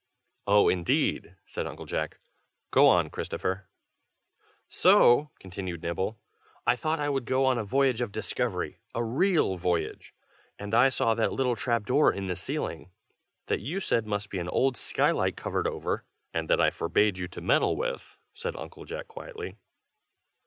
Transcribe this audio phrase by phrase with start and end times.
[0.47, 0.67] "Oh!
[0.67, 2.17] indeed!" said Uncle Jack.
[2.71, 3.67] "Go on, Christopher!"
[4.67, 6.17] "So," continued Nibble,
[6.65, 10.15] "I thought I would go on a voyage of discovery, a real voyage.
[10.57, 12.89] And I saw that little trap door in the ceiling,
[13.45, 17.19] that you said must be an old sky light covered over" "And that I forbade
[17.19, 19.55] you to meddle with," said Uncle Jack, quietly.